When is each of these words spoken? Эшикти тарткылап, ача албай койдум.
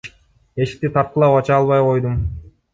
Эшикти 0.61 0.87
тарткылап, 0.95 1.33
ача 1.39 1.53
албай 1.59 1.81
койдум. 1.87 2.15